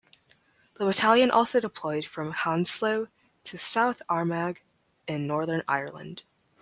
The 0.79 0.85
Battalion 0.85 1.29
also 1.29 1.59
deployed 1.59 2.07
from 2.07 2.31
Hounslow 2.31 3.07
to 3.43 3.57
South 3.59 4.01
Armagh 4.09 4.61
in 5.07 5.27
Northern 5.27 5.61
Ireland. 5.67 6.23